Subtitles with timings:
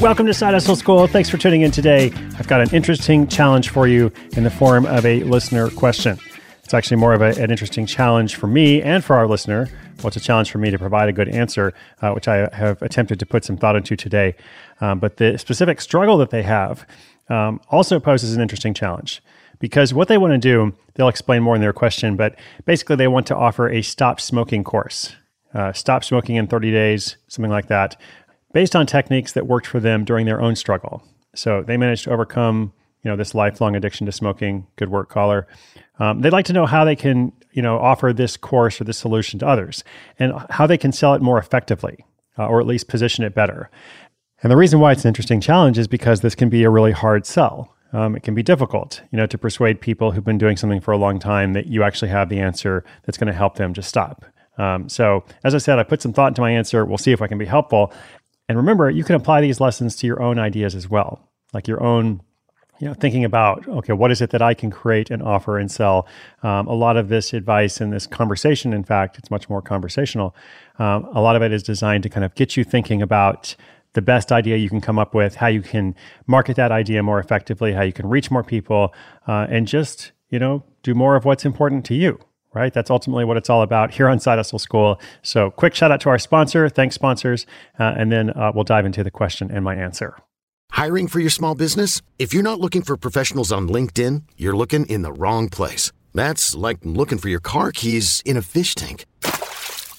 [0.00, 1.08] Welcome to Side Hustle School.
[1.08, 2.12] Thanks for tuning in today.
[2.38, 6.20] I've got an interesting challenge for you in the form of a listener question.
[6.62, 9.68] It's actually more of a, an interesting challenge for me and for our listener.
[9.96, 12.80] Well, it's a challenge for me to provide a good answer, uh, which I have
[12.80, 14.36] attempted to put some thought into today.
[14.80, 16.86] Um, but the specific struggle that they have
[17.28, 19.20] um, also poses an interesting challenge
[19.58, 23.08] because what they want to do, they'll explain more in their question, but basically they
[23.08, 25.16] want to offer a stop smoking course.
[25.52, 28.00] Uh, stop smoking in 30 days, something like that,
[28.52, 31.02] based on techniques that worked for them during their own struggle.
[31.34, 34.66] So they managed to overcome, you know, this lifelong addiction to smoking.
[34.76, 35.46] Good work, caller.
[35.98, 38.98] Um, they'd like to know how they can, you know, offer this course or this
[38.98, 39.84] solution to others,
[40.18, 42.04] and how they can sell it more effectively,
[42.38, 43.70] uh, or at least position it better.
[44.42, 46.92] And the reason why it's an interesting challenge is because this can be a really
[46.92, 47.74] hard sell.
[47.92, 50.92] Um, it can be difficult, you know, to persuade people who've been doing something for
[50.92, 53.82] a long time that you actually have the answer that's going to help them to
[53.82, 54.24] stop.
[54.58, 56.84] Um, so, as I said, I put some thought into my answer.
[56.84, 57.92] We'll see if I can be helpful.
[58.48, 61.82] And remember, you can apply these lessons to your own ideas as well, like your
[61.82, 62.22] own
[62.80, 65.70] you know, thinking about okay, what is it that I can create and offer and
[65.70, 66.06] sell?
[66.42, 70.34] Um, a lot of this advice and this conversation, in fact, it's much more conversational.
[70.78, 73.56] Um, a lot of it is designed to kind of get you thinking about
[73.94, 75.94] the best idea you can come up with, how you can
[76.26, 78.94] market that idea more effectively, how you can reach more people,
[79.26, 82.20] uh, and just you know do more of what's important to you
[82.54, 82.72] right?
[82.72, 85.00] That's ultimately what it's all about here on Side Hustle School.
[85.22, 86.68] So, quick shout out to our sponsor.
[86.68, 87.46] Thanks, sponsors.
[87.78, 90.16] Uh, and then uh, we'll dive into the question and my answer.
[90.70, 92.02] Hiring for your small business?
[92.18, 95.92] If you're not looking for professionals on LinkedIn, you're looking in the wrong place.
[96.14, 99.04] That's like looking for your car keys in a fish tank.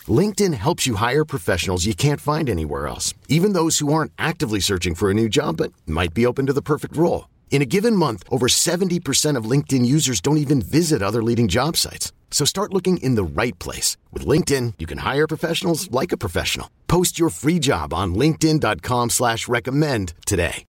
[0.07, 4.59] LinkedIn helps you hire professionals you can't find anywhere else, even those who aren't actively
[4.59, 7.27] searching for a new job but might be open to the perfect role.
[7.51, 11.75] In a given month, over 70% of LinkedIn users don't even visit other leading job
[11.75, 12.13] sites.
[12.31, 13.97] So start looking in the right place.
[14.13, 16.69] With LinkedIn, you can hire professionals like a professional.
[16.87, 20.65] Post your free job on linkedin.com slash recommend today.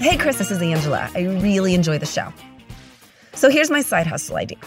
[0.00, 1.10] Hey, Chris, this is Angela.
[1.14, 2.32] I really enjoy the show.
[3.34, 4.58] So here's my side hustle idea.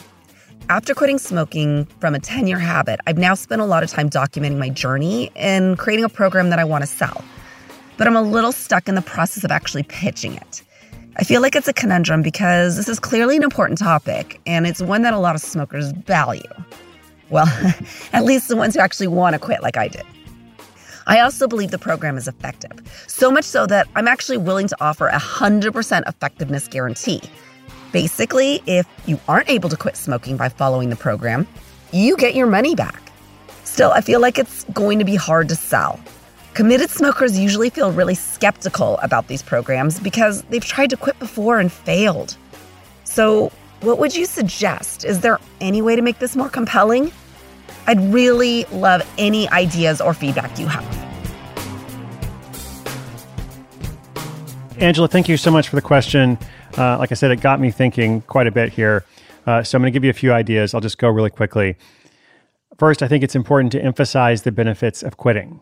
[0.71, 4.09] After quitting smoking from a 10 year habit, I've now spent a lot of time
[4.09, 7.25] documenting my journey and creating a program that I want to sell.
[7.97, 10.63] But I'm a little stuck in the process of actually pitching it.
[11.17, 14.81] I feel like it's a conundrum because this is clearly an important topic and it's
[14.81, 16.41] one that a lot of smokers value.
[17.29, 17.47] Well,
[18.13, 20.05] at least the ones who actually want to quit, like I did.
[21.05, 22.71] I also believe the program is effective,
[23.07, 27.19] so much so that I'm actually willing to offer a 100% effectiveness guarantee
[27.91, 31.47] Basically, if you aren't able to quit smoking by following the program,
[31.91, 33.11] you get your money back.
[33.65, 35.99] Still, I feel like it's going to be hard to sell.
[36.53, 41.59] Committed smokers usually feel really skeptical about these programs because they've tried to quit before
[41.59, 42.35] and failed.
[43.03, 43.51] So,
[43.81, 45.05] what would you suggest?
[45.05, 47.11] Is there any way to make this more compelling?
[47.87, 51.10] I'd really love any ideas or feedback you have.
[54.81, 56.39] Angela, thank you so much for the question.
[56.75, 59.05] Uh, like I said, it got me thinking quite a bit here.
[59.45, 60.73] Uh, so I'm going to give you a few ideas.
[60.73, 61.75] I'll just go really quickly.
[62.79, 65.61] First, I think it's important to emphasize the benefits of quitting.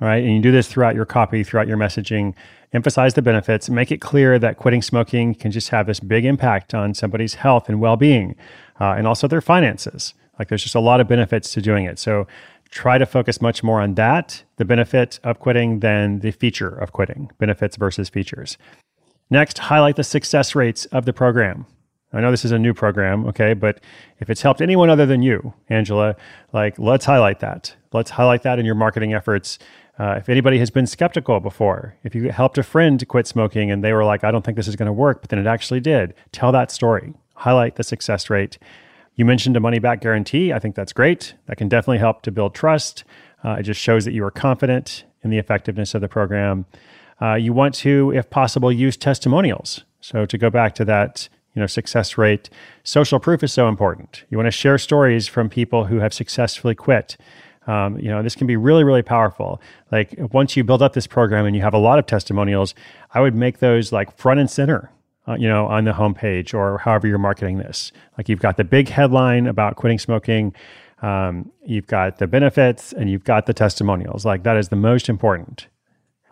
[0.00, 0.24] All right.
[0.24, 2.34] And you do this throughout your copy, throughout your messaging.
[2.72, 3.68] Emphasize the benefits.
[3.68, 7.68] Make it clear that quitting smoking can just have this big impact on somebody's health
[7.68, 8.36] and well being
[8.80, 10.14] uh, and also their finances.
[10.38, 11.98] Like there's just a lot of benefits to doing it.
[11.98, 12.26] So
[12.70, 16.92] try to focus much more on that, the benefit of quitting, than the feature of
[16.92, 18.58] quitting, benefits versus features.
[19.30, 21.66] Next, highlight the success rates of the program.
[22.12, 23.80] I know this is a new program, okay, but
[24.20, 26.16] if it's helped anyone other than you, Angela,
[26.52, 27.74] like let's highlight that.
[27.92, 29.58] Let's highlight that in your marketing efforts.
[29.98, 33.82] Uh, if anybody has been skeptical before, if you helped a friend quit smoking and
[33.82, 35.80] they were like, I don't think this is going to work, but then it actually
[35.80, 37.14] did, tell that story.
[37.34, 38.58] Highlight the success rate.
[39.16, 40.52] You mentioned a money back guarantee.
[40.52, 41.34] I think that's great.
[41.46, 43.02] That can definitely help to build trust.
[43.42, 46.66] Uh, it just shows that you are confident in the effectiveness of the program.
[47.20, 49.84] Uh, you want to, if possible, use testimonials.
[50.00, 52.50] So to go back to that, you know, success rate,
[52.84, 54.24] social proof is so important.
[54.28, 57.16] You want to share stories from people who have successfully quit.
[57.66, 59.60] Um, you know, this can be really, really powerful.
[59.90, 62.74] Like once you build up this program and you have a lot of testimonials,
[63.12, 64.90] I would make those like front and center.
[65.28, 67.90] Uh, you know, on the homepage or however you're marketing this.
[68.16, 70.54] Like you've got the big headline about quitting smoking,
[71.02, 74.24] um, you've got the benefits, and you've got the testimonials.
[74.24, 75.66] Like that is the most important.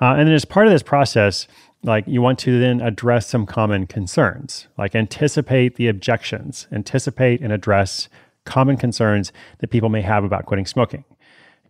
[0.01, 1.49] Uh, and then as part of this process,
[1.83, 7.53] like you want to then address some common concerns, like anticipate the objections, anticipate and
[7.53, 8.09] address
[8.45, 11.05] common concerns that people may have about quitting smoking.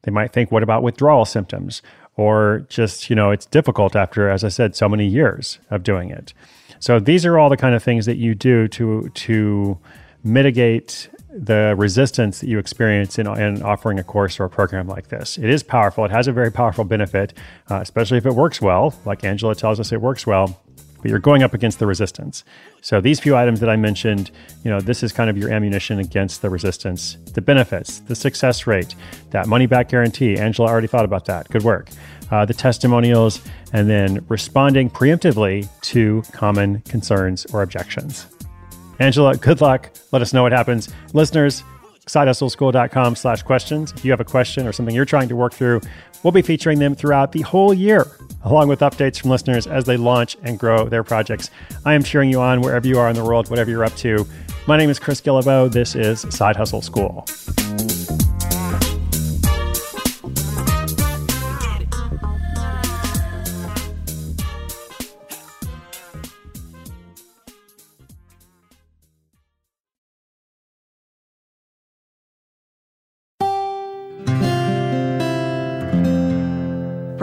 [0.03, 1.83] They might think, what about withdrawal symptoms?
[2.17, 6.11] Or just, you know, it's difficult after, as I said, so many years of doing
[6.11, 6.33] it.
[6.79, 9.79] So these are all the kind of things that you do to to
[10.23, 15.09] mitigate the resistance that you experience in, in offering a course or a program like
[15.09, 15.37] this.
[15.37, 16.05] It is powerful.
[16.05, 17.35] It has a very powerful benefit,
[17.71, 18.95] uh, especially if it works well.
[19.05, 20.61] Like Angela tells us, it works well.
[21.05, 22.45] But you're going up against the resistance.
[22.81, 24.31] So these few items that I mentioned,
[24.63, 27.19] you know, this is kind of your ammunition against the resistance.
[27.35, 28.95] The benefits, the success rate,
[29.29, 30.39] that money back guarantee.
[30.39, 31.47] Angela already thought about that.
[31.51, 31.91] Good work.
[32.31, 33.43] Uh, the testimonials,
[33.75, 38.27] and then responding preemptively to common concerns or objections.
[38.99, 39.91] Angela, good luck.
[40.11, 40.89] Let us know what happens.
[41.13, 41.65] Listeners,
[42.07, 43.93] sidehustleschool.com slash questions.
[43.97, 45.81] If you have a question or something you're trying to work through,
[46.23, 48.07] we'll be featuring them throughout the whole year,
[48.45, 51.51] along with updates from listeners as they launch and grow their projects.
[51.85, 54.27] I am cheering you on wherever you are in the world, whatever you're up to.
[54.67, 55.71] My name is Chris Guillebeau.
[55.71, 57.27] This is Side Hustle School.